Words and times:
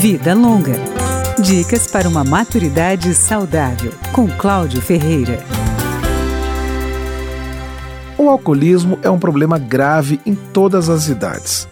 Vida 0.00 0.32
Longa. 0.32 0.76
Dicas 1.38 1.86
para 1.86 2.08
uma 2.08 2.24
maturidade 2.24 3.14
saudável, 3.14 3.92
com 4.14 4.26
Cláudio 4.26 4.80
Ferreira. 4.80 5.44
O 8.16 8.30
alcoolismo 8.30 8.98
é 9.02 9.10
um 9.10 9.18
problema 9.18 9.58
grave 9.58 10.18
em 10.24 10.34
todas 10.34 10.88
as 10.88 11.08
idades. 11.08 11.68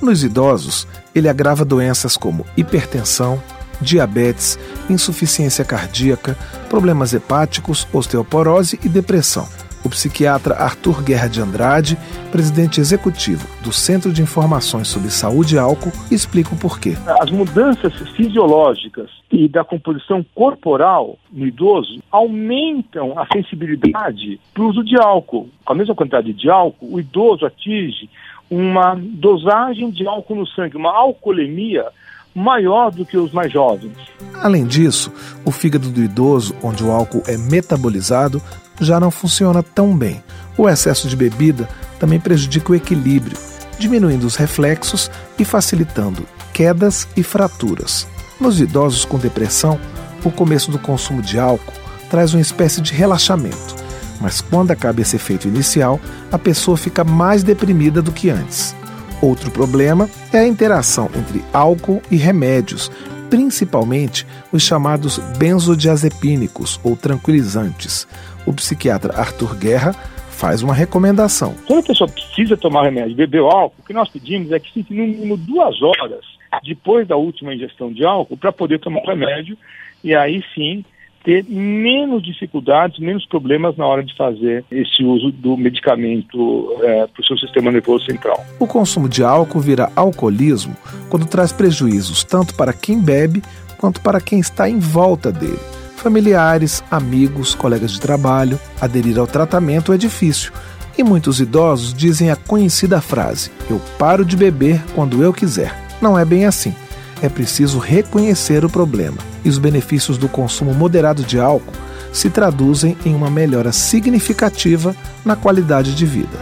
Nos 0.00 0.22
idosos, 0.22 0.86
ele 1.12 1.28
agrava 1.28 1.64
doenças 1.64 2.16
como 2.16 2.46
hipertensão, 2.56 3.42
diabetes, 3.80 4.60
insuficiência 4.88 5.64
cardíaca, 5.64 6.38
problemas 6.70 7.12
hepáticos, 7.12 7.88
osteoporose 7.92 8.78
e 8.84 8.88
depressão. 8.88 9.48
O 9.84 9.88
psiquiatra 9.88 10.54
Arthur 10.54 11.02
Guerra 11.02 11.28
de 11.28 11.40
Andrade, 11.40 11.98
presidente 12.30 12.80
executivo 12.80 13.46
do 13.62 13.72
Centro 13.72 14.12
de 14.12 14.22
Informações 14.22 14.88
sobre 14.88 15.10
Saúde 15.10 15.56
e 15.56 15.58
Álcool, 15.58 15.92
explica 16.10 16.54
o 16.54 16.58
porquê. 16.58 16.96
As 17.20 17.30
mudanças 17.30 17.92
fisiológicas 18.10 19.10
e 19.30 19.48
da 19.48 19.64
composição 19.64 20.24
corporal 20.34 21.18
no 21.32 21.46
idoso 21.46 22.00
aumentam 22.10 23.18
a 23.18 23.26
sensibilidade 23.32 24.40
para 24.54 24.62
o 24.62 24.68
uso 24.68 24.84
de 24.84 24.96
álcool. 24.96 25.48
Com 25.64 25.72
a 25.72 25.76
mesma 25.76 25.94
quantidade 25.94 26.32
de 26.32 26.48
álcool, 26.48 26.94
o 26.94 27.00
idoso 27.00 27.44
atinge 27.44 28.08
uma 28.48 28.94
dosagem 28.94 29.90
de 29.90 30.06
álcool 30.06 30.36
no 30.36 30.46
sangue, 30.46 30.76
uma 30.76 30.94
alcoolemia 30.94 31.86
maior 32.34 32.90
do 32.90 33.04
que 33.04 33.16
os 33.16 33.32
mais 33.32 33.52
jovens. 33.52 33.96
Além 34.42 34.66
disso, 34.66 35.12
o 35.44 35.50
fígado 35.50 35.90
do 35.90 36.02
idoso, 36.02 36.54
onde 36.62 36.82
o 36.84 36.90
álcool 36.90 37.22
é 37.26 37.36
metabolizado, 37.36 38.42
já 38.80 38.98
não 38.98 39.10
funciona 39.10 39.62
tão 39.62 39.96
bem. 39.96 40.22
O 40.56 40.68
excesso 40.68 41.08
de 41.08 41.16
bebida 41.16 41.68
também 41.98 42.20
prejudica 42.20 42.72
o 42.72 42.74
equilíbrio, 42.74 43.36
diminuindo 43.78 44.26
os 44.26 44.36
reflexos 44.36 45.10
e 45.38 45.44
facilitando 45.44 46.26
quedas 46.52 47.08
e 47.16 47.22
fraturas. 47.22 48.06
Nos 48.40 48.60
idosos 48.60 49.04
com 49.04 49.18
depressão, 49.18 49.78
o 50.24 50.30
começo 50.30 50.70
do 50.70 50.78
consumo 50.78 51.22
de 51.22 51.38
álcool 51.38 51.72
traz 52.10 52.34
uma 52.34 52.40
espécie 52.40 52.80
de 52.80 52.92
relaxamento, 52.92 53.74
mas 54.20 54.40
quando 54.40 54.70
acaba 54.70 55.00
esse 55.00 55.16
efeito 55.16 55.48
inicial, 55.48 55.98
a 56.30 56.38
pessoa 56.38 56.76
fica 56.76 57.02
mais 57.02 57.42
deprimida 57.42 58.02
do 58.02 58.12
que 58.12 58.30
antes. 58.30 58.74
Outro 59.20 59.50
problema 59.50 60.10
é 60.32 60.38
a 60.38 60.46
interação 60.46 61.08
entre 61.14 61.44
álcool 61.52 62.02
e 62.10 62.16
remédios, 62.16 62.90
principalmente 63.32 64.26
os 64.52 64.62
chamados 64.62 65.16
benzodiazepínicos 65.38 66.78
ou 66.84 66.94
tranquilizantes. 66.94 68.06
O 68.46 68.52
psiquiatra 68.52 69.18
Arthur 69.18 69.56
Guerra 69.56 69.94
faz 70.28 70.62
uma 70.62 70.74
recomendação. 70.74 71.54
Quando 71.66 71.78
a 71.78 71.86
pessoa 71.86 72.10
precisa 72.10 72.58
tomar 72.58 72.82
remédio, 72.82 73.16
beber 73.16 73.40
álcool, 73.40 73.76
o 73.78 73.86
que 73.86 73.94
nós 73.94 74.10
pedimos 74.10 74.52
é 74.52 74.60
que 74.60 74.70
fique 74.70 74.92
no 74.92 75.06
mínimo 75.06 75.38
duas 75.38 75.80
horas 75.80 76.20
depois 76.62 77.08
da 77.08 77.16
última 77.16 77.54
ingestão 77.54 77.90
de 77.90 78.04
álcool 78.04 78.36
para 78.36 78.52
poder 78.52 78.78
tomar 78.80 79.00
o 79.00 79.06
remédio 79.06 79.56
e 80.04 80.14
aí 80.14 80.44
sim 80.54 80.84
ter 81.24 81.44
menos 81.48 82.22
dificuldades, 82.22 82.98
menos 82.98 83.26
problemas 83.26 83.76
na 83.76 83.86
hora 83.86 84.02
de 84.02 84.14
fazer 84.16 84.64
esse 84.70 85.02
uso 85.04 85.30
do 85.32 85.56
medicamento 85.56 86.76
é, 86.82 87.06
para 87.06 87.20
o 87.20 87.24
seu 87.24 87.36
sistema 87.38 87.70
nervoso 87.70 88.04
central. 88.04 88.44
O 88.58 88.66
consumo 88.66 89.08
de 89.08 89.22
álcool 89.22 89.60
vira 89.60 89.90
alcoolismo 89.94 90.76
quando 91.08 91.26
traz 91.26 91.52
prejuízos 91.52 92.24
tanto 92.24 92.54
para 92.54 92.72
quem 92.72 93.00
bebe 93.00 93.42
quanto 93.78 94.00
para 94.00 94.20
quem 94.20 94.38
está 94.38 94.68
em 94.68 94.78
volta 94.78 95.32
dele. 95.32 95.58
Familiares, 95.96 96.82
amigos, 96.90 97.54
colegas 97.54 97.92
de 97.92 98.00
trabalho, 98.00 98.58
aderir 98.80 99.18
ao 99.18 99.26
tratamento 99.26 99.92
é 99.92 99.98
difícil. 99.98 100.52
E 100.98 101.02
muitos 101.02 101.40
idosos 101.40 101.94
dizem 101.94 102.30
a 102.30 102.36
conhecida 102.36 103.00
frase: 103.00 103.50
Eu 103.70 103.80
paro 103.98 104.24
de 104.24 104.36
beber 104.36 104.82
quando 104.94 105.22
eu 105.22 105.32
quiser. 105.32 105.72
Não 106.02 106.18
é 106.18 106.24
bem 106.24 106.44
assim 106.44 106.74
é 107.22 107.28
preciso 107.28 107.78
reconhecer 107.78 108.64
o 108.64 108.68
problema, 108.68 109.16
e 109.44 109.48
os 109.48 109.58
benefícios 109.58 110.18
do 110.18 110.28
consumo 110.28 110.74
moderado 110.74 111.22
de 111.22 111.38
álcool 111.38 111.72
se 112.12 112.28
traduzem 112.28 112.96
em 113.04 113.14
uma 113.14 113.30
melhora 113.30 113.72
significativa 113.72 114.94
na 115.24 115.34
qualidade 115.34 115.94
de 115.94 116.04
vida. 116.04 116.38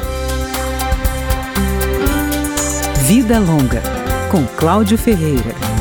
Vida 3.05 3.39
Longa, 3.39 3.83
com 4.31 4.45
Cláudio 4.57 4.99
Ferreira. 4.99 5.80